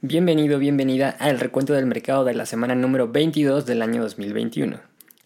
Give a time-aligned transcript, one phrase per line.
[0.00, 4.78] Bienvenido, bienvenida al recuento del mercado de la semana número 22 del año 2021.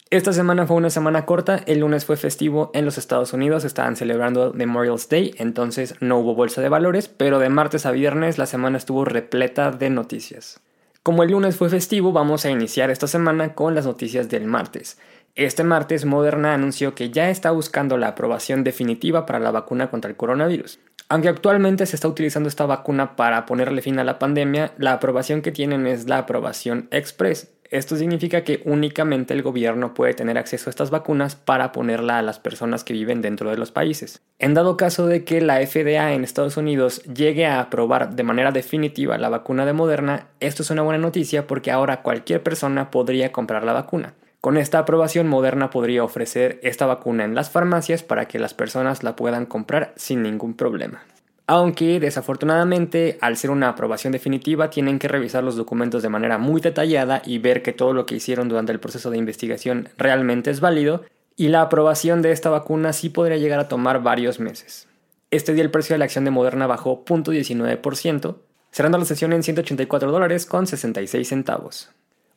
[0.09, 3.95] Esta semana fue una semana corta, el lunes fue festivo en los Estados Unidos, estaban
[3.95, 8.47] celebrando Memorial's Day, entonces no hubo bolsa de valores, pero de martes a viernes la
[8.47, 10.59] semana estuvo repleta de noticias.
[11.03, 14.97] Como el lunes fue festivo, vamos a iniciar esta semana con las noticias del martes.
[15.35, 20.09] Este martes Moderna anunció que ya está buscando la aprobación definitiva para la vacuna contra
[20.09, 20.79] el coronavirus.
[21.13, 25.43] Aunque actualmente se está utilizando esta vacuna para ponerle fin a la pandemia, la aprobación
[25.43, 27.51] que tienen es la aprobación express.
[27.69, 32.23] Esto significa que únicamente el gobierno puede tener acceso a estas vacunas para ponerla a
[32.23, 34.23] las personas que viven dentro de los países.
[34.39, 38.51] En dado caso de que la FDA en Estados Unidos llegue a aprobar de manera
[38.51, 43.31] definitiva la vacuna de Moderna, esto es una buena noticia porque ahora cualquier persona podría
[43.31, 44.15] comprar la vacuna.
[44.43, 49.01] Con esta aprobación, Moderna podría ofrecer esta vacuna en las farmacias para que las personas
[49.01, 51.05] la puedan comprar sin ningún problema.
[51.47, 56.59] Aunque desafortunadamente, al ser una aprobación definitiva, tienen que revisar los documentos de manera muy
[56.59, 60.59] detallada y ver que todo lo que hicieron durante el proceso de investigación realmente es
[60.59, 61.03] válido,
[61.37, 64.89] y la aprobación de esta vacuna sí podría llegar a tomar varios meses.
[65.31, 68.35] Este día el precio de la acción de Moderna bajó 0.19%,
[68.71, 71.91] cerrando la sesión en 184 dólares con 66 centavos.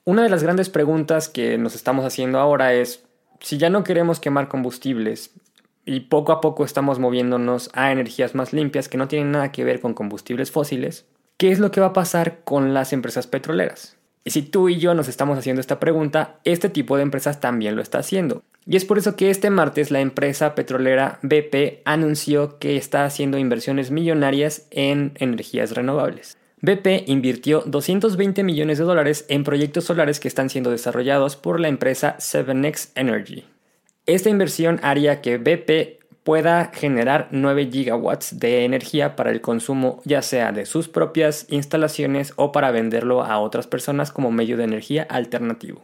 [0.08, 3.02] Una de las grandes preguntas que nos estamos haciendo ahora es,
[3.40, 5.32] si ya no queremos quemar combustibles
[5.84, 9.64] y poco a poco estamos moviéndonos a energías más limpias que no tienen nada que
[9.64, 11.06] ver con combustibles fósiles,
[11.38, 13.96] ¿qué es lo que va a pasar con las empresas petroleras?
[14.22, 17.74] Y si tú y yo nos estamos haciendo esta pregunta, este tipo de empresas también
[17.74, 18.44] lo está haciendo.
[18.64, 23.38] Y es por eso que este martes la empresa petrolera BP anunció que está haciendo
[23.38, 26.38] inversiones millonarias en energías renovables.
[26.62, 31.68] BP invirtió 220 millones de dólares en proyectos solares que están siendo desarrollados por la
[31.68, 33.44] empresa 7X Energy.
[34.06, 40.22] Esta inversión haría que BP pueda generar 9 gigawatts de energía para el consumo ya
[40.22, 45.06] sea de sus propias instalaciones o para venderlo a otras personas como medio de energía
[45.10, 45.82] alternativo.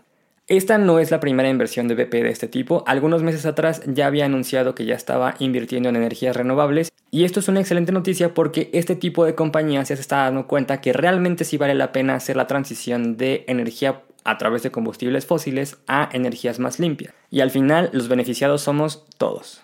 [0.52, 2.84] Esta no es la primera inversión de BP de este tipo.
[2.86, 7.40] Algunos meses atrás ya había anunciado que ya estaba invirtiendo en energías renovables y esto
[7.40, 11.46] es una excelente noticia porque este tipo de compañías se está dando cuenta que realmente
[11.46, 16.10] sí vale la pena hacer la transición de energía a través de combustibles fósiles a
[16.12, 17.14] energías más limpias.
[17.30, 19.62] Y al final los beneficiados somos todos.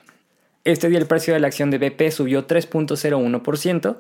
[0.65, 3.97] Este día el precio de la acción de BP subió 3.01%,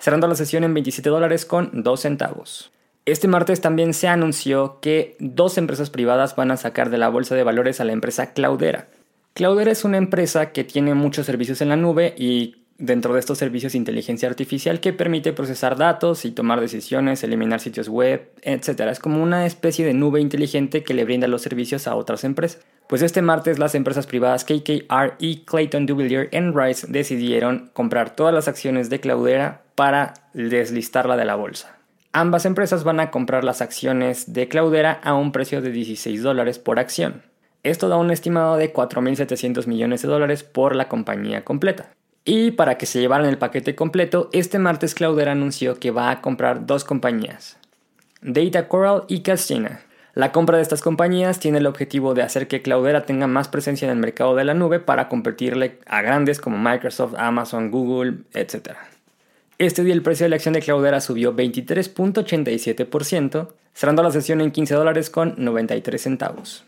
[0.00, 2.72] cerrando la sesión en 27 dólares con 2 centavos.
[3.04, 7.34] Este martes también se anunció que dos empresas privadas van a sacar de la bolsa
[7.34, 8.86] de valores a la empresa Cloudera.
[9.34, 13.38] Cloudera es una empresa que tiene muchos servicios en la nube y dentro de estos
[13.38, 18.80] servicios inteligencia artificial que permite procesar datos y tomar decisiones, eliminar sitios web, etc.
[18.90, 22.62] Es como una especie de nube inteligente que le brinda los servicios a otras empresas.
[22.88, 28.46] Pues este martes las empresas privadas KKR y Clayton Dubilier Rice decidieron comprar todas las
[28.46, 31.81] acciones de Cloudera para deslistarla de la bolsa.
[32.14, 36.58] Ambas empresas van a comprar las acciones de Cloudera a un precio de 16 dólares
[36.58, 37.22] por acción.
[37.62, 41.94] Esto da un estimado de 4.700 millones de dólares por la compañía completa.
[42.26, 46.20] Y para que se llevaran el paquete completo, este martes Cloudera anunció que va a
[46.20, 47.56] comprar dos compañías,
[48.20, 49.80] Data Coral y Castina.
[50.12, 53.86] La compra de estas compañías tiene el objetivo de hacer que Cloudera tenga más presencia
[53.86, 58.76] en el mercado de la nube para competirle a grandes como Microsoft, Amazon, Google, etc.
[59.62, 64.50] Este día el precio de la acción de Cloudera subió 23.87%, cerrando la sesión en
[64.50, 66.64] 15 dólares con 93 centavos.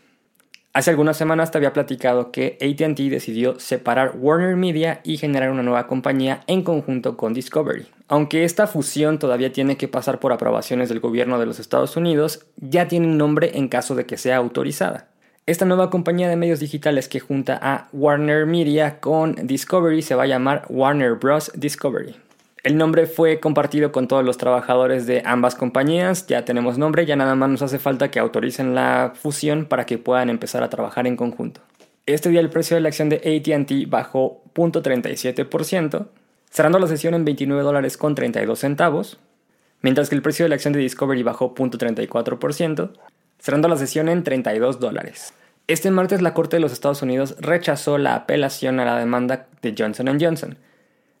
[0.71, 5.61] Hace algunas semanas te había platicado que ATT decidió separar Warner Media y generar una
[5.61, 7.85] nueva compañía en conjunto con Discovery.
[8.07, 12.45] Aunque esta fusión todavía tiene que pasar por aprobaciones del gobierno de los Estados Unidos,
[12.55, 15.09] ya tiene un nombre en caso de que sea autorizada.
[15.47, 20.23] Esta nueva compañía de medios digitales que junta a Warner Media con Discovery se va
[20.23, 21.51] a llamar Warner Bros.
[21.55, 22.23] Discovery.
[22.65, 27.15] El nombre fue compartido con todos los trabajadores de ambas compañías, ya tenemos nombre, ya
[27.15, 31.05] nada más nos hace falta que autoricen la fusión para que puedan empezar a trabajar
[31.05, 31.61] en conjunto.
[32.07, 36.07] Este día el precio de la acción de ATT bajó 0.37%,
[36.49, 39.19] cerrando la sesión en 29 dólares con 32 centavos,
[39.81, 42.93] mientras que el precio de la acción de Discovery bajó 0.34%,
[43.37, 45.35] cerrando la sesión en 32 dólares.
[45.67, 49.75] Este martes la Corte de los Estados Unidos rechazó la apelación a la demanda de
[49.77, 50.57] Johnson Johnson,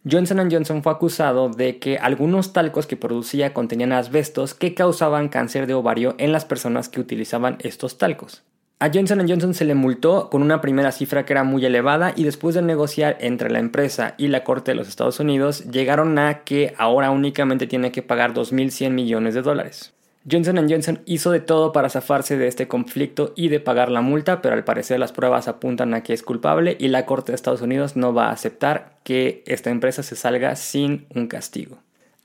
[0.09, 5.65] Johnson Johnson fue acusado de que algunos talcos que producía contenían asbestos que causaban cáncer
[5.65, 8.43] de ovario en las personas que utilizaban estos talcos.
[8.77, 12.23] A Johnson Johnson se le multó con una primera cifra que era muy elevada y
[12.23, 16.43] después de negociar entre la empresa y la Corte de los Estados Unidos llegaron a
[16.43, 19.94] que ahora únicamente tiene que pagar 2.100 millones de dólares.
[20.29, 24.41] Johnson Johnson hizo de todo para zafarse de este conflicto y de pagar la multa,
[24.41, 27.61] pero al parecer las pruebas apuntan a que es culpable y la Corte de Estados
[27.61, 31.77] Unidos no va a aceptar que esta empresa se salga sin un castigo.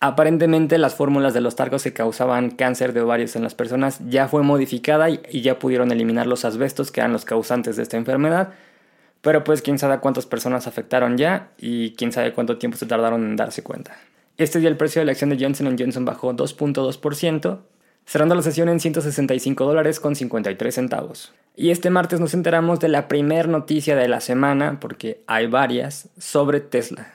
[0.02, 4.28] Aparentemente las fórmulas de los targos que causaban cáncer de ovarios en las personas ya
[4.28, 8.54] fue modificada y, ya pudieron eliminar los asbestos que eran los causantes de esta enfermedad.
[9.20, 13.24] Pero pues quién sabe cuántas personas afectaron ya y quién sabe cuánto tiempo se tardaron
[13.24, 13.94] en darse cuenta.
[14.38, 17.58] Este día el precio de la acción de Johnson Johnson bajó 2.2%,
[18.10, 21.32] cerrando la sesión en 165 dólares con 53 centavos.
[21.54, 26.08] Y este martes nos enteramos de la primera noticia de la semana, porque hay varias,
[26.18, 27.12] sobre Tesla.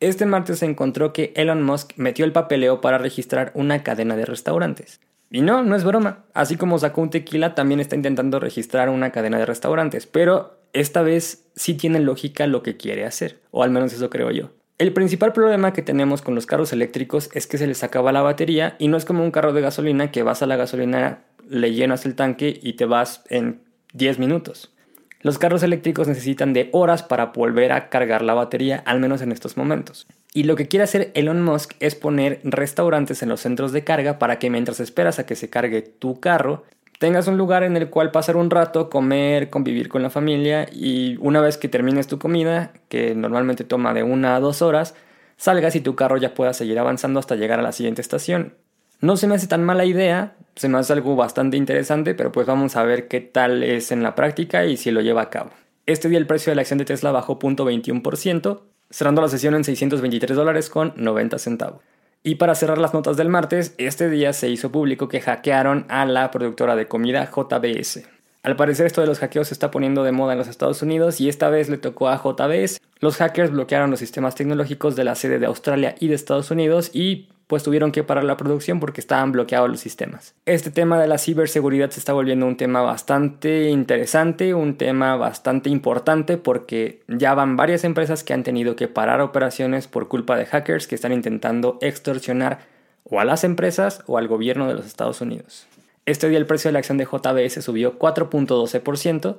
[0.00, 4.24] Este martes se encontró que Elon Musk metió el papeleo para registrar una cadena de
[4.24, 5.00] restaurantes.
[5.30, 6.24] Y no, no es broma.
[6.32, 10.06] Así como sacó un tequila, también está intentando registrar una cadena de restaurantes.
[10.06, 13.38] Pero esta vez sí tiene lógica lo que quiere hacer.
[13.50, 14.48] O al menos eso creo yo.
[14.78, 18.22] El principal problema que tenemos con los carros eléctricos es que se les acaba la
[18.22, 21.72] batería y no es como un carro de gasolina que vas a la gasolinera, le
[21.72, 23.60] llenas el tanque y te vas en
[23.94, 24.72] 10 minutos.
[25.20, 29.32] Los carros eléctricos necesitan de horas para volver a cargar la batería, al menos en
[29.32, 30.06] estos momentos.
[30.32, 34.20] Y lo que quiere hacer Elon Musk es poner restaurantes en los centros de carga
[34.20, 36.62] para que mientras esperas a que se cargue tu carro,
[36.98, 41.16] tengas un lugar en el cual pasar un rato, comer, convivir con la familia y
[41.20, 44.94] una vez que termines tu comida, que normalmente toma de una a dos horas,
[45.36, 48.54] salgas y tu carro ya pueda seguir avanzando hasta llegar a la siguiente estación.
[49.00, 52.46] No se me hace tan mala idea, se me hace algo bastante interesante, pero pues
[52.46, 55.50] vamos a ver qué tal es en la práctica y si lo lleva a cabo.
[55.86, 58.60] Este día el precio de la acción de Tesla bajó 0.21%,
[58.90, 61.80] cerrando la sesión en 623 dólares con 90 centavos.
[62.22, 66.04] Y para cerrar las notas del martes, este día se hizo público que hackearon a
[66.04, 68.17] la productora de comida JBS.
[68.48, 71.20] Al parecer esto de los hackeos se está poniendo de moda en los Estados Unidos
[71.20, 72.80] y esta vez le tocó a JBS.
[72.98, 76.88] Los hackers bloquearon los sistemas tecnológicos de la sede de Australia y de Estados Unidos
[76.94, 80.34] y pues tuvieron que parar la producción porque estaban bloqueados los sistemas.
[80.46, 85.68] Este tema de la ciberseguridad se está volviendo un tema bastante interesante, un tema bastante
[85.68, 90.46] importante porque ya van varias empresas que han tenido que parar operaciones por culpa de
[90.46, 92.60] hackers que están intentando extorsionar
[93.04, 95.67] o a las empresas o al gobierno de los Estados Unidos.
[96.08, 99.36] Este día el precio de la acción de JBS subió 4.12%,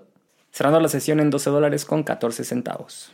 [0.51, 3.11] cerrando la sesión en 12 dólares con 14 centavos.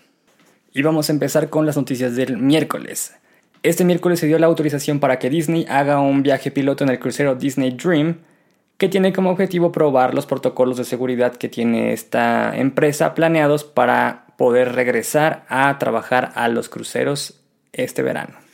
[0.74, 3.16] Y vamos a empezar con las noticias del miércoles.
[3.64, 7.00] Este miércoles se dio la autorización para que Disney haga un viaje piloto en el
[7.00, 8.18] crucero Disney Dream,
[8.78, 14.26] que tiene como objetivo probar los protocolos de seguridad que tiene esta empresa planeados para
[14.38, 17.40] poder regresar a trabajar a los cruceros
[17.72, 18.45] este verano.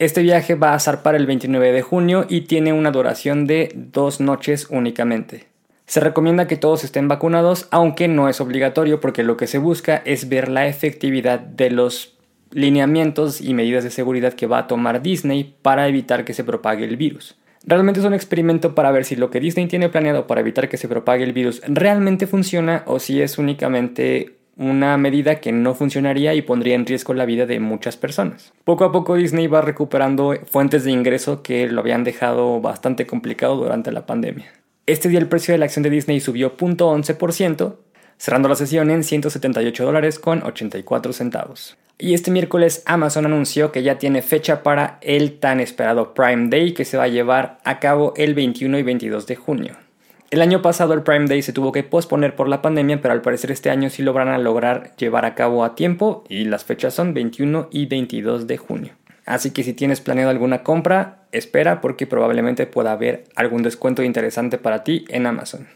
[0.00, 4.20] Este viaje va a zarpar el 29 de junio y tiene una duración de dos
[4.20, 5.46] noches únicamente.
[5.86, 10.02] Se recomienda que todos estén vacunados, aunque no es obligatorio porque lo que se busca
[10.04, 12.16] es ver la efectividad de los
[12.50, 16.84] lineamientos y medidas de seguridad que va a tomar Disney para evitar que se propague
[16.84, 17.36] el virus.
[17.64, 20.76] Realmente es un experimento para ver si lo que Disney tiene planeado para evitar que
[20.76, 26.34] se propague el virus realmente funciona o si es únicamente una medida que no funcionaría
[26.34, 28.52] y pondría en riesgo la vida de muchas personas.
[28.64, 33.56] Poco a poco Disney va recuperando fuentes de ingreso que lo habían dejado bastante complicado
[33.56, 34.52] durante la pandemia.
[34.86, 37.76] Este día el precio de la acción de Disney subió 0.11%,
[38.18, 41.76] cerrando la sesión en 178 dólares con 84 centavos.
[41.96, 46.74] Y este miércoles Amazon anunció que ya tiene fecha para el tan esperado Prime Day
[46.74, 49.83] que se va a llevar a cabo el 21 y 22 de junio.
[50.34, 53.22] El año pasado el Prime Day se tuvo que posponer por la pandemia, pero al
[53.22, 56.64] parecer este año sí lo van a lograr llevar a cabo a tiempo y las
[56.64, 58.94] fechas son 21 y 22 de junio.
[59.26, 64.58] Así que si tienes planeado alguna compra, espera porque probablemente pueda haber algún descuento interesante
[64.58, 65.68] para ti en Amazon.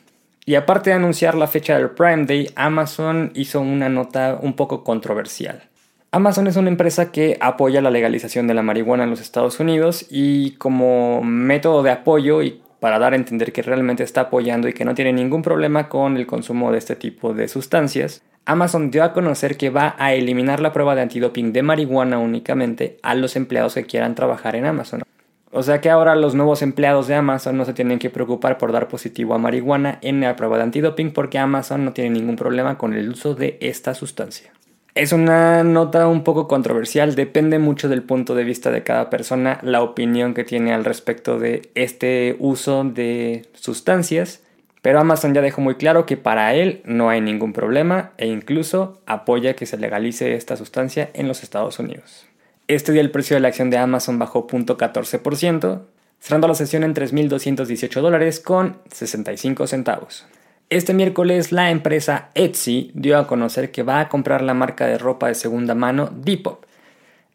[0.45, 4.83] Y aparte de anunciar la fecha del Prime Day, Amazon hizo una nota un poco
[4.83, 5.69] controversial.
[6.11, 10.07] Amazon es una empresa que apoya la legalización de la marihuana en los Estados Unidos
[10.11, 14.73] y como método de apoyo y para dar a entender que realmente está apoyando y
[14.73, 19.05] que no tiene ningún problema con el consumo de este tipo de sustancias, Amazon dio
[19.05, 23.37] a conocer que va a eliminar la prueba de antidoping de marihuana únicamente a los
[23.37, 25.03] empleados que quieran trabajar en Amazon.
[25.51, 28.73] O sea que ahora los nuevos empleados de Amazon no se tienen que preocupar por
[28.73, 32.79] dar positivo a marihuana en la prueba de antidoping porque Amazon no tiene ningún problema
[32.79, 34.53] con el uso de esta sustancia.
[34.99, 39.61] Es una nota un poco controversial, depende mucho del punto de vista de cada persona,
[39.63, 44.43] la opinión que tiene al respecto de este uso de sustancias,
[44.83, 49.01] pero Amazon ya dejó muy claro que para él no hay ningún problema e incluso
[49.07, 52.27] apoya que se legalice esta sustancia en los Estados Unidos.
[52.67, 55.83] Este día el precio de la acción de Amazon bajó 0.14%,
[56.19, 60.27] cerrando la sesión en 3.218 dólares con 65 centavos.
[60.71, 64.99] Este miércoles la empresa Etsy dio a conocer que va a comprar la marca de
[64.99, 66.67] ropa de segunda mano Depop.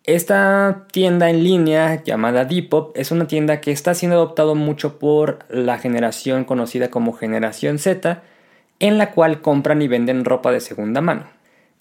[0.04, 5.40] Esta tienda en línea llamada Depop es una tienda que está siendo adoptado mucho por
[5.50, 8.22] la generación conocida como generación Z,
[8.80, 11.25] en la cual compran y venden ropa de segunda mano.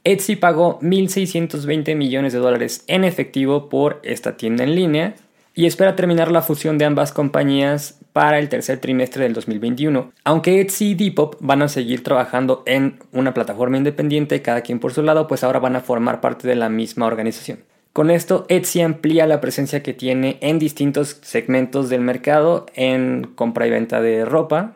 [0.04, 5.14] Etsy pagó 1.620 millones de dólares en efectivo por esta tienda en línea
[5.54, 10.12] y espera terminar la fusión de ambas compañías para el tercer trimestre del 2021.
[10.25, 14.92] Aunque Etsy y Depop van a seguir trabajando en una plataforma independiente, cada quien por
[14.92, 17.61] su lado, pues ahora van a formar parte de la misma organización.
[17.92, 23.66] Con esto, Etsy amplía la presencia que tiene en distintos segmentos del mercado en compra
[23.66, 24.73] y venta de ropa,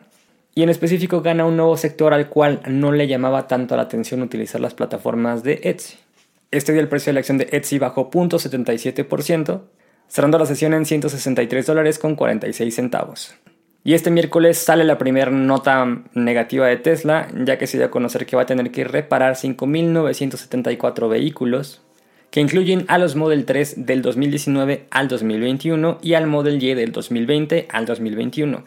[0.53, 4.21] y en específico gana un nuevo sector al cual no le llamaba tanto la atención
[4.21, 5.97] utilizar las plataformas de Etsy.
[6.49, 9.61] Este día el precio de la acción de Etsy bajó 0.77%,
[10.07, 13.35] cerrando la sesión en 163 dólares con 46 centavos.
[13.83, 17.91] Y este miércoles sale la primera nota negativa de Tesla, ya que se dio a
[17.91, 21.81] conocer que va a tener que reparar 5.974 vehículos
[22.29, 26.91] que incluyen a los Model 3 del 2019 al 2021 y al Model Y del
[26.91, 28.65] 2020 al 2021.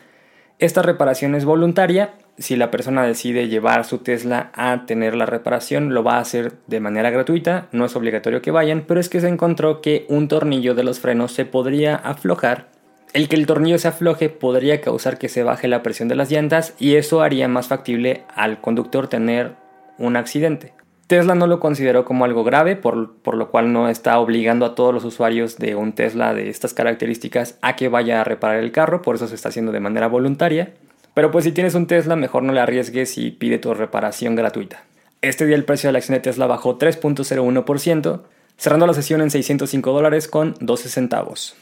[0.59, 2.14] Esta reparación es voluntaria.
[2.40, 6.54] Si la persona decide llevar su Tesla a tener la reparación, lo va a hacer
[6.68, 10.26] de manera gratuita, no es obligatorio que vayan, pero es que se encontró que un
[10.26, 12.68] tornillo de los frenos se podría aflojar.
[13.12, 16.30] El que el tornillo se afloje podría causar que se baje la presión de las
[16.30, 19.56] llantas y eso haría más factible al conductor tener
[19.99, 20.73] un accidente.
[21.09, 24.75] Tesla no lo consideró como algo grave, por, por, lo cual no está obligando a
[24.75, 28.73] todos los usuarios de un Tesla de estas características a que vaya a reparar el
[28.73, 30.73] carro, por eso se está haciendo de manera voluntaria.
[31.14, 34.85] Pero pues si tienes un Tesla, mejor no le arriesgues y pide tu reparación gratuita.
[35.23, 38.23] Este día el precio de la acción de Tesla bajó 3.01%,
[38.57, 41.57] cerrando la sesión en 605 dólares con 12 centavos.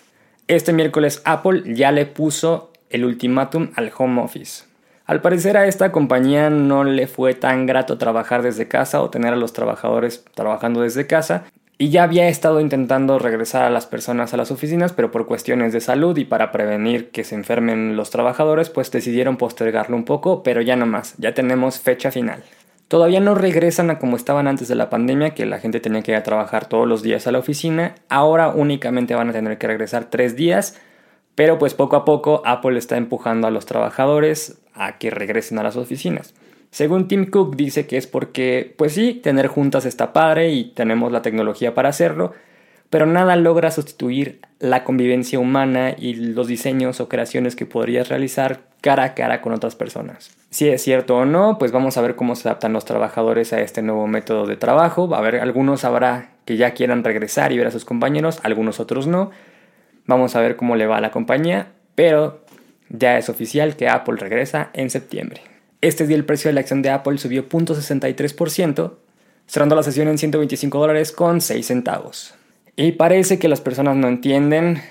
[0.47, 4.65] Este miércoles Apple ya le puso el ultimátum al home office.
[5.07, 9.33] Al parecer a esta compañía no le fue tan grato trabajar desde casa o tener
[9.33, 11.45] a los trabajadores trabajando desde casa
[11.81, 15.73] y ya había estado intentando regresar a las personas a las oficinas, pero por cuestiones
[15.73, 20.43] de salud y para prevenir que se enfermen los trabajadores, pues decidieron postergarlo un poco,
[20.43, 22.43] pero ya no más, ya tenemos fecha final.
[22.89, 26.11] Todavía no regresan a como estaban antes de la pandemia, que la gente tenía que
[26.11, 29.69] ir a trabajar todos los días a la oficina, ahora únicamente van a tener que
[29.69, 30.81] regresar tres días,
[31.37, 35.63] pero pues poco a poco Apple está empujando a los trabajadores a que regresen a
[35.63, 36.35] las oficinas.
[36.71, 41.11] Según Tim Cook dice que es porque, pues sí, tener juntas está padre y tenemos
[41.13, 42.35] la tecnología para hacerlo,
[42.91, 48.61] pero nada logra sustituir la convivencia humana y los diseños o creaciones que podrías realizar
[48.81, 50.31] cara a cara con otras personas.
[50.51, 53.61] Si es cierto o no, pues vamos a ver cómo se adaptan los trabajadores a
[53.61, 55.15] este nuevo método de trabajo.
[55.15, 59.07] A ver, algunos habrá que ya quieran regresar y ver a sus compañeros, algunos otros
[59.07, 59.31] no.
[60.07, 62.41] Vamos a ver cómo le va a la compañía, pero
[62.89, 65.43] ya es oficial que Apple regresa en septiembre.
[65.81, 68.95] Este día el precio de la acción de Apple subió 0.63%,
[69.47, 72.35] cerrando la sesión en 125 dólares con 6 centavos.
[72.75, 74.83] Y parece que las personas no entienden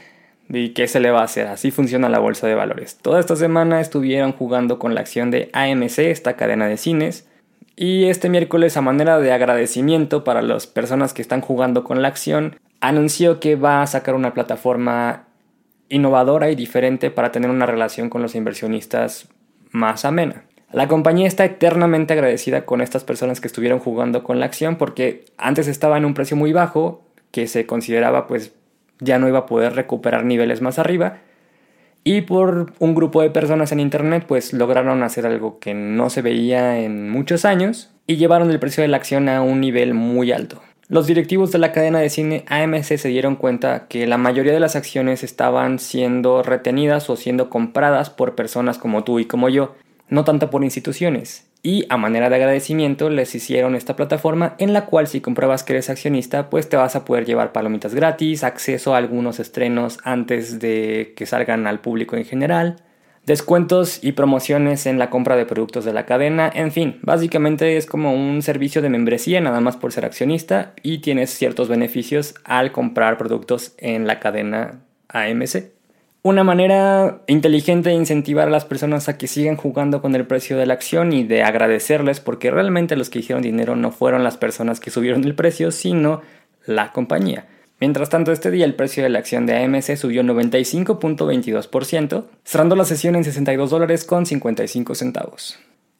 [0.47, 1.47] de qué se le va a hacer.
[1.47, 2.97] Así funciona la bolsa de valores.
[3.01, 7.27] Toda esta semana estuvieron jugando con la acción de AMC, esta cadena de cines.
[7.75, 12.07] Y este miércoles, a manera de agradecimiento para las personas que están jugando con la
[12.07, 15.25] acción, anunció que va a sacar una plataforma
[15.89, 19.27] innovadora y diferente para tener una relación con los inversionistas
[19.71, 20.46] más amena.
[20.71, 25.23] La compañía está eternamente agradecida con estas personas que estuvieron jugando con la acción porque
[25.37, 28.53] antes estaba en un precio muy bajo que se consideraba pues
[28.99, 31.19] ya no iba a poder recuperar niveles más arriba
[32.03, 36.21] y por un grupo de personas en internet pues lograron hacer algo que no se
[36.21, 40.31] veía en muchos años y llevaron el precio de la acción a un nivel muy
[40.31, 40.61] alto.
[40.89, 44.61] Los directivos de la cadena de cine AMC se dieron cuenta que la mayoría de
[44.61, 49.75] las acciones estaban siendo retenidas o siendo compradas por personas como tú y como yo,
[50.09, 51.47] no tanto por instituciones.
[51.63, 55.73] Y a manera de agradecimiento les hicieron esta plataforma en la cual si compruebas que
[55.73, 60.59] eres accionista pues te vas a poder llevar palomitas gratis, acceso a algunos estrenos antes
[60.59, 62.77] de que salgan al público en general,
[63.25, 67.85] descuentos y promociones en la compra de productos de la cadena, en fin, básicamente es
[67.85, 72.71] como un servicio de membresía nada más por ser accionista y tienes ciertos beneficios al
[72.71, 75.76] comprar productos en la cadena AMC.
[76.27, 80.57] Una manera inteligente de incentivar a las personas a que sigan jugando con el precio
[80.57, 84.35] de la acción y de agradecerles porque realmente los que hicieron dinero no fueron las
[84.35, 86.21] personas que subieron el precio, sino
[86.65, 87.47] la compañía.
[87.79, 92.83] Mientras tanto, este día el precio de la acción de AMC subió 95.22%, cerrando la
[92.83, 95.57] sesión en 62 dólares con 55 centavos.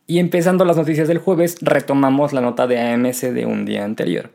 [0.07, 4.29] Y empezando las noticias del jueves, retomamos la nota de AMC de un día anterior.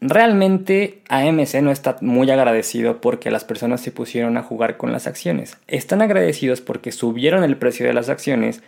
[0.00, 5.06] Realmente AMC no está muy agradecido porque las personas se pusieron a jugar con las
[5.06, 5.58] acciones.
[5.66, 8.62] Están agradecidos porque subieron el precio de las acciones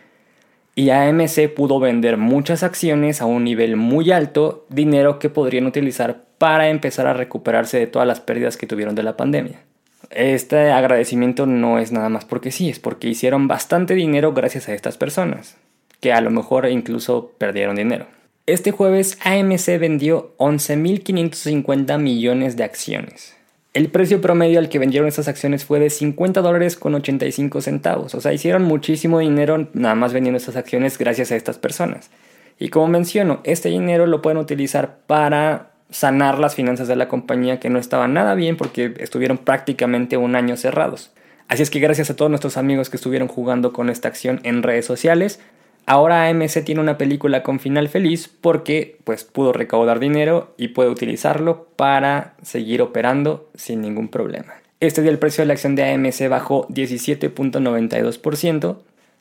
[0.74, 6.24] y AMC pudo vender muchas acciones a un nivel muy alto, dinero que podrían utilizar
[6.36, 9.62] para empezar a recuperarse de todas las pérdidas que tuvieron de la pandemia.
[10.10, 14.74] Este agradecimiento no es nada más porque sí, es porque hicieron bastante dinero gracias a
[14.74, 15.56] estas personas,
[16.00, 18.06] que a lo mejor incluso perdieron dinero.
[18.46, 23.36] Este jueves AMC vendió 11.550 millones de acciones.
[23.72, 28.16] El precio promedio al que vendieron estas acciones fue de 50 dólares con 85 centavos.
[28.16, 32.10] O sea, hicieron muchísimo dinero nada más vendiendo estas acciones gracias a estas personas.
[32.58, 37.60] Y como menciono, este dinero lo pueden utilizar para sanar las finanzas de la compañía
[37.60, 41.12] que no estaban nada bien porque estuvieron prácticamente un año cerrados.
[41.46, 44.64] Así es que gracias a todos nuestros amigos que estuvieron jugando con esta acción en
[44.64, 45.38] redes sociales,
[45.84, 50.90] Ahora AMC tiene una película con final feliz porque pues pudo recaudar dinero y puede
[50.90, 54.54] utilizarlo para seguir operando sin ningún problema.
[54.78, 58.76] Este día el precio de la acción de AMC bajó 17.92%,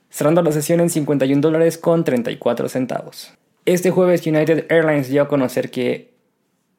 [0.10, 3.34] cerrando la sesión en 51 dólares con 34 centavos.
[3.66, 6.12] Este jueves United Airlines dio a conocer que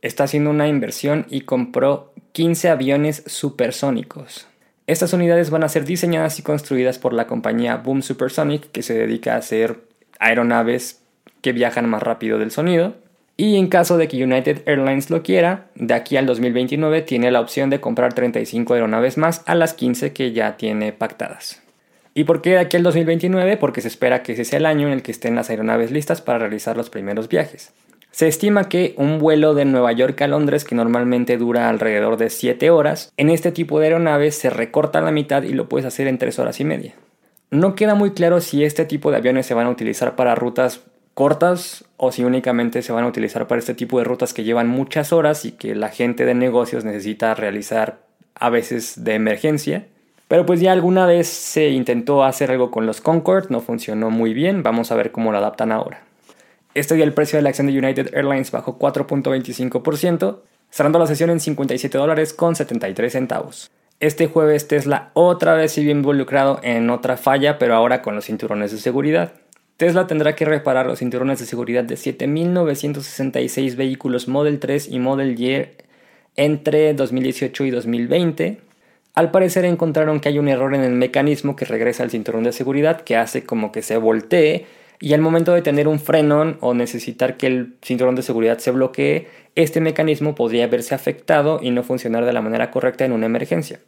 [0.00, 4.48] está haciendo una inversión y compró 15 aviones supersónicos.
[4.86, 8.94] Estas unidades van a ser diseñadas y construidas por la compañía Boom Supersonic, que se
[8.94, 9.78] dedica a hacer
[10.18, 11.00] aeronaves
[11.40, 12.94] que viajan más rápido del sonido.
[13.36, 17.40] Y en caso de que United Airlines lo quiera, de aquí al 2029 tiene la
[17.40, 21.62] opción de comprar 35 aeronaves más a las 15 que ya tiene pactadas.
[22.14, 23.56] ¿Y por qué de aquí al 2029?
[23.56, 26.20] Porque se espera que ese sea el año en el que estén las aeronaves listas
[26.20, 27.72] para realizar los primeros viajes.
[28.12, 32.28] Se estima que un vuelo de Nueva York a Londres, que normalmente dura alrededor de
[32.28, 35.86] 7 horas, en este tipo de aeronaves se recorta a la mitad y lo puedes
[35.86, 36.94] hacer en 3 horas y media.
[37.50, 40.82] No queda muy claro si este tipo de aviones se van a utilizar para rutas
[41.14, 44.68] cortas o si únicamente se van a utilizar para este tipo de rutas que llevan
[44.68, 47.98] muchas horas y que la gente de negocios necesita realizar
[48.34, 49.86] a veces de emergencia.
[50.28, 54.34] Pero pues ya alguna vez se intentó hacer algo con los Concorde, no funcionó muy
[54.34, 56.11] bien, vamos a ver cómo lo adaptan ahora.
[56.74, 60.38] Este día el precio de la acción de United Airlines bajó 4.25%,
[60.70, 63.70] cerrando la sesión en 57 dólares con 73 centavos.
[64.00, 68.72] Este jueves Tesla otra vez sigue involucrado en otra falla, pero ahora con los cinturones
[68.72, 69.34] de seguridad.
[69.76, 75.38] Tesla tendrá que reparar los cinturones de seguridad de 7.966 vehículos Model 3 y Model
[75.38, 75.66] Y
[76.36, 78.60] entre 2018 y 2020.
[79.14, 82.52] Al parecer encontraron que hay un error en el mecanismo que regresa al cinturón de
[82.52, 84.66] seguridad que hace como que se voltee
[85.02, 88.70] y al momento de tener un frenón o necesitar que el cinturón de seguridad se
[88.70, 93.26] bloquee, este mecanismo podría verse afectado y no funcionar de la manera correcta en una
[93.26, 93.80] emergencia.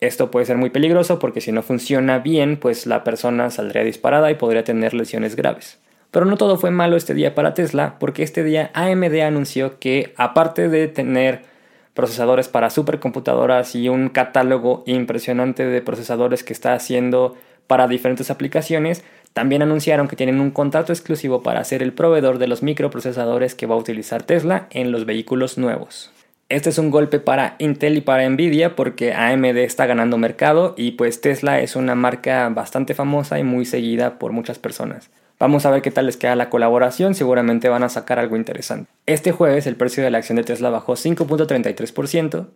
[0.00, 4.30] Esto puede ser muy peligroso porque si no funciona bien, pues la persona saldría disparada
[4.30, 5.78] y podría tener lesiones graves.
[6.10, 10.12] Pero no todo fue malo este día para Tesla, porque este día AMD anunció que
[10.18, 11.44] aparte de tener
[11.94, 17.36] procesadores para supercomputadoras y un catálogo impresionante de procesadores que está haciendo
[17.68, 22.48] para diferentes aplicaciones, también anunciaron que tienen un contrato exclusivo para ser el proveedor de
[22.48, 26.10] los microprocesadores que va a utilizar Tesla en los vehículos nuevos.
[26.48, 30.92] Este es un golpe para Intel y para Nvidia porque AMD está ganando mercado y
[30.92, 35.10] pues Tesla es una marca bastante famosa y muy seguida por muchas personas.
[35.38, 38.90] Vamos a ver qué tal les queda la colaboración, seguramente van a sacar algo interesante.
[39.04, 42.46] Este jueves el precio de la acción de Tesla bajó 5.33%,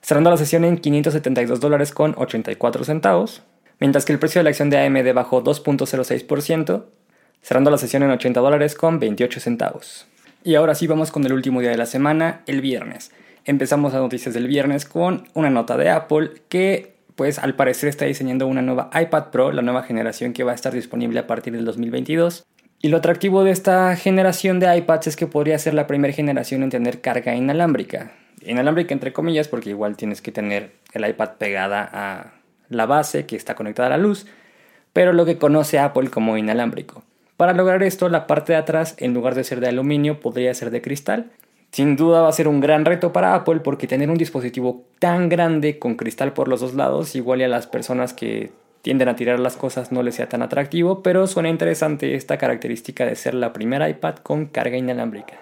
[0.00, 3.42] cerrando la sesión en 572 dólares con 84 centavos,
[3.80, 6.84] mientras que el precio de la acción de AMD bajó 2.06%,
[7.42, 10.06] cerrando la sesión en 80 dólares con 28 centavos.
[10.42, 13.12] Y ahora sí vamos con el último día de la semana, el viernes.
[13.44, 18.04] Empezamos las noticias del viernes con una nota de Apple que pues al parecer está
[18.04, 21.52] diseñando una nueva iPad Pro, la nueva generación que va a estar disponible a partir
[21.52, 22.44] del 2022.
[22.80, 26.62] Y lo atractivo de esta generación de iPads es que podría ser la primera generación
[26.62, 28.12] en tener carga inalámbrica.
[28.42, 32.32] Inalámbrica entre comillas porque igual tienes que tener el iPad pegada a
[32.74, 34.26] la base que está conectada a la luz,
[34.92, 37.02] pero lo que conoce Apple como inalámbrico.
[37.36, 40.70] Para lograr esto, la parte de atrás, en lugar de ser de aluminio, podría ser
[40.70, 41.30] de cristal.
[41.72, 45.28] Sin duda va a ser un gran reto para Apple porque tener un dispositivo tan
[45.28, 49.16] grande con cristal por los dos lados, igual y a las personas que tienden a
[49.16, 53.34] tirar las cosas no les sea tan atractivo, pero suena interesante esta característica de ser
[53.34, 55.34] la primera iPad con carga inalámbrica.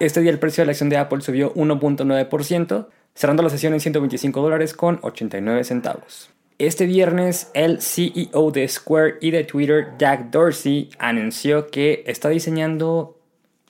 [0.00, 3.80] Este día el precio de la acción de Apple subió 1.9%, cerrando la sesión en
[3.80, 6.30] 125 dólares con 89 centavos.
[6.58, 13.16] Este viernes, el CEO de Square y de Twitter, Jack Dorsey, anunció que está diseñando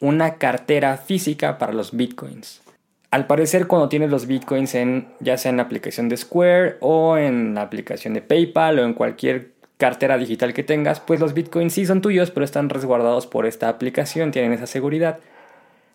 [0.00, 2.62] una cartera física para los bitcoins.
[3.10, 7.18] Al parecer, cuando tienes los bitcoins en ya sea en la aplicación de Square o
[7.18, 11.74] en la aplicación de PayPal o en cualquier cartera digital que tengas, pues los bitcoins
[11.74, 15.18] sí son tuyos, pero están resguardados por esta aplicación, tienen esa seguridad.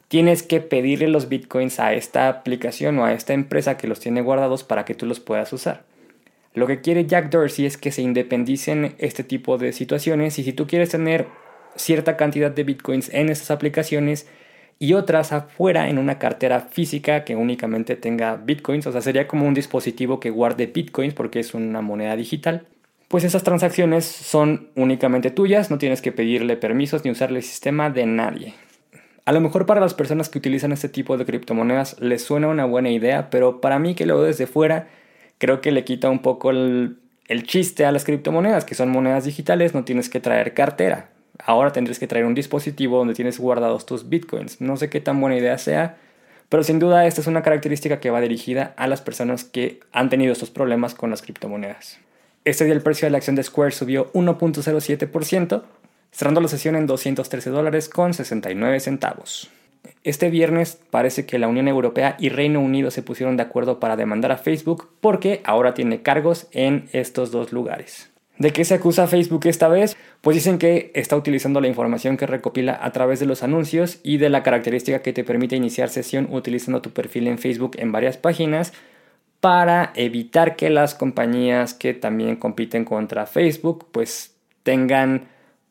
[0.09, 4.21] Tienes que pedirle los bitcoins a esta aplicación o a esta empresa que los tiene
[4.21, 5.91] guardados para que tú los puedas usar.
[6.53, 10.53] Lo que quiere Jack Dorsey es que se independicen este tipo de situaciones y si
[10.53, 11.27] tú quieres tener
[11.75, 14.27] cierta cantidad de bitcoins en estas aplicaciones
[14.77, 19.47] y otras afuera en una cartera física que únicamente tenga bitcoins, o sea, sería como
[19.47, 22.67] un dispositivo que guarde bitcoins porque es una moneda digital,
[23.07, 27.89] pues esas transacciones son únicamente tuyas, no tienes que pedirle permisos ni usarle el sistema
[27.89, 28.53] de nadie.
[29.25, 32.65] A lo mejor para las personas que utilizan este tipo de criptomonedas les suena una
[32.65, 34.89] buena idea, pero para mí que lo veo desde fuera,
[35.37, 36.97] creo que le quita un poco el,
[37.43, 41.09] chiste a las criptomonedas, que son monedas digitales, no tienes que traer cartera.
[41.43, 44.61] Ahora tendrías que traer un dispositivo donde tienes guardados tus bitcoins.
[44.61, 45.97] No sé qué tan buena idea sea,
[46.49, 50.09] pero sin duda esta es una característica que va dirigida a las personas que han
[50.09, 51.99] tenido estos problemas con las criptomonedas.
[52.45, 55.63] Este día el precio de la acción de Square subió 1.07%,
[56.11, 59.49] cerrando la sesión en 213 dólares con 69 centavos.
[60.03, 63.95] Este viernes parece que la Unión Europea y Reino Unido se pusieron de acuerdo para
[63.95, 68.09] demandar a Facebook porque ahora tiene cargos en estos dos lugares.
[68.37, 69.95] ¿De qué se acusa Facebook esta vez?
[70.21, 74.17] Pues dicen que está utilizando la información que recopila a través de los anuncios y
[74.17, 78.17] de la característica que te permite iniciar sesión utilizando tu perfil en Facebook en varias
[78.17, 78.73] páginas
[79.39, 85.27] para evitar que las compañías que también compiten contra Facebook pues tengan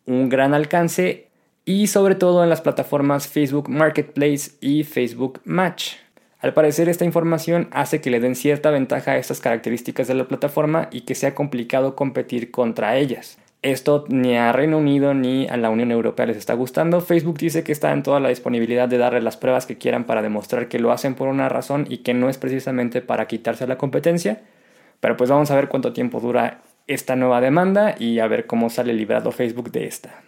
[0.06, 1.31] un gran alcance
[1.64, 5.94] y sobre todo en las plataformas Facebook Marketplace y Facebook Match.
[6.40, 10.26] Al parecer esta información hace que le den cierta ventaja a estas características de la
[10.26, 13.38] plataforma y que sea complicado competir contra ellas.
[13.62, 17.00] Esto ni a Reino Unido ni a la Unión Europea les está gustando.
[17.00, 20.20] Facebook dice que está en toda la disponibilidad de darle las pruebas que quieran para
[20.20, 23.78] demostrar que lo hacen por una razón y que no es precisamente para quitarse la
[23.78, 24.40] competencia.
[24.98, 28.68] Pero pues vamos a ver cuánto tiempo dura esta nueva demanda y a ver cómo
[28.68, 30.22] sale librado Facebook de esta.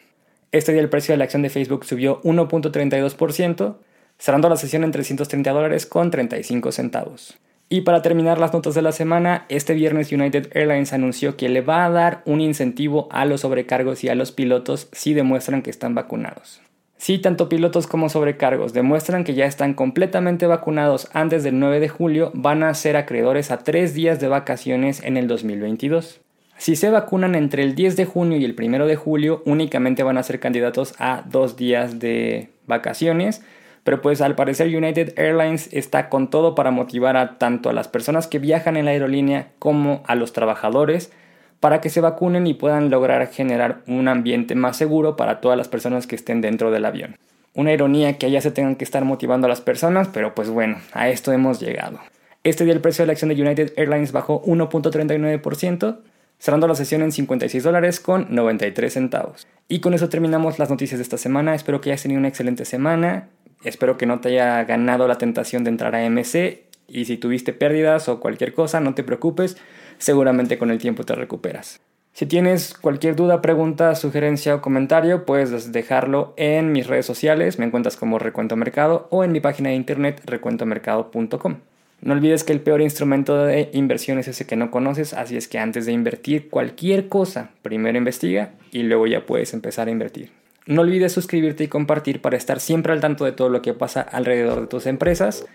[0.55, 3.75] Este día el precio de la acción de Facebook subió 1.32%,
[4.19, 7.37] cerrando la sesión en 330 dólares con 35 centavos.
[7.69, 11.61] Y para terminar las notas de la semana, este viernes United Airlines anunció que le
[11.61, 15.71] va a dar un incentivo a los sobrecargos y a los pilotos si demuestran que
[15.71, 16.61] están vacunados.
[16.99, 21.89] Si tanto pilotos como sobrecargos demuestran que ya están completamente vacunados antes del 9 de
[21.89, 26.21] julio, van a ser acreedores a tres días de vacaciones en el 2022.
[26.57, 30.19] Si se vacunan entre el 10 de junio y el 1 de julio, únicamente van
[30.19, 33.43] a ser candidatos a dos días de vacaciones,
[33.83, 37.89] pero pues al parecer United Airlines está con todo para motivar a tanto a las
[37.89, 41.13] personas que viajan en la aerolínea como a los trabajadores
[41.61, 45.69] para que se vacunen y puedan lograr generar un ambiente más seguro para todas las
[45.69, 47.17] personas que estén dentro del avión.
[47.55, 50.79] Una ironía que allá se tengan que estar motivando a las personas, pero pues bueno,
[50.93, 52.01] a esto hemos llegado.
[52.43, 55.99] Este día el precio de la acción de United Airlines bajó 1.39%,
[56.45, 59.47] cerrando la sesión en 56 dólares con 93 centavos.
[59.67, 61.55] Y con eso terminamos las noticias de esta semana.
[61.55, 63.31] Espero que hayas tenido una excelente semana.
[63.65, 67.55] Espero que no te haya ganado la tentación de entrar a MC y si tuviste
[67.55, 69.57] pérdidas o cualquier cosa, no te preocupes,
[69.97, 71.81] seguramente con el tiempo te recuperas.
[72.13, 77.65] Si tienes cualquier duda, pregunta, sugerencia o comentario, puedes dejarlo en mis redes sociales, me
[77.65, 81.57] encuentras como Recuento Mercado o en mi página de internet recuentomercado.com.
[82.05, 85.49] No olvides que el peor instrumento de inversión es ese que no conoces, así es
[85.49, 90.31] que antes de invertir cualquier cosa, primero investiga y luego ya puedes empezar a invertir.
[90.67, 94.03] No olvides suscribirte y compartir para estar siempre al tanto de todo lo que pasa
[94.03, 95.47] alrededor de tus empresas.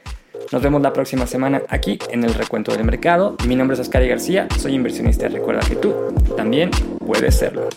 [0.52, 3.38] Nos vemos la próxima semana aquí en el Recuento del Mercado.
[3.48, 5.94] Mi nombre es Oscar García, soy inversionista recuerda que tú
[6.36, 6.72] también
[7.06, 7.70] puedes serlo.